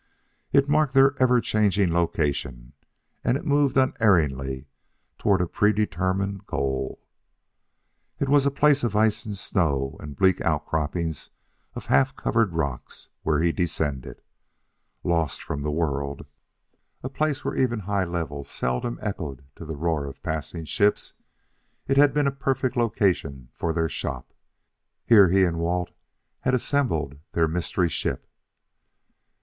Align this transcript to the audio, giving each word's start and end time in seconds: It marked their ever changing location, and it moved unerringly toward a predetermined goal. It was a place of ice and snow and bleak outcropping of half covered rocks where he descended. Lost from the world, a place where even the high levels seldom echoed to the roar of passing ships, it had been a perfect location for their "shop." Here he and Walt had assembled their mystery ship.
It 0.51 0.67
marked 0.67 0.95
their 0.95 1.13
ever 1.21 1.39
changing 1.41 1.93
location, 1.93 2.73
and 3.23 3.37
it 3.37 3.45
moved 3.45 3.77
unerringly 3.77 4.65
toward 5.19 5.41
a 5.41 5.47
predetermined 5.47 6.47
goal. 6.47 7.03
It 8.19 8.27
was 8.27 8.47
a 8.47 8.49
place 8.49 8.83
of 8.83 8.95
ice 8.95 9.27
and 9.27 9.37
snow 9.37 9.97
and 9.99 10.15
bleak 10.15 10.41
outcropping 10.41 11.13
of 11.75 11.85
half 11.85 12.15
covered 12.15 12.53
rocks 12.53 13.09
where 13.21 13.43
he 13.43 13.51
descended. 13.51 14.23
Lost 15.03 15.43
from 15.43 15.61
the 15.61 15.69
world, 15.69 16.25
a 17.03 17.07
place 17.09 17.45
where 17.45 17.55
even 17.55 17.77
the 17.77 17.85
high 17.85 18.03
levels 18.05 18.49
seldom 18.49 18.97
echoed 19.03 19.43
to 19.55 19.65
the 19.65 19.75
roar 19.77 20.07
of 20.07 20.23
passing 20.23 20.65
ships, 20.65 21.13
it 21.87 21.97
had 21.97 22.11
been 22.11 22.25
a 22.25 22.31
perfect 22.31 22.75
location 22.75 23.49
for 23.53 23.71
their 23.71 23.87
"shop." 23.87 24.33
Here 25.05 25.29
he 25.29 25.43
and 25.43 25.59
Walt 25.59 25.91
had 26.39 26.55
assembled 26.55 27.19
their 27.33 27.47
mystery 27.47 27.89
ship. 27.89 28.25